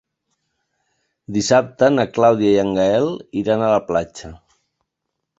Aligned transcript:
Dissabte 1.35 1.89
na 1.97 2.05
Clàudia 2.15 2.53
i 2.53 2.57
en 2.61 2.71
Gaël 2.77 3.11
iran 3.43 3.65
a 3.65 3.69
la 3.75 3.83
platja. 3.91 4.33